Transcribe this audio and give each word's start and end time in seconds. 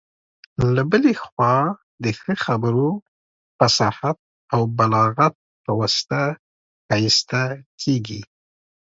له 0.73 0.81
بلي 0.91 1.13
خوا 1.23 1.55
د 2.03 2.05
ښه 2.19 2.33
خبرو، 2.45 2.89
فصاحت 3.57 4.17
او 4.53 4.61
بلاغت 4.77 5.35
په 5.63 5.71
واسطه 5.79 6.21
ښايسته 6.87 7.41
کيږي. 7.81 8.21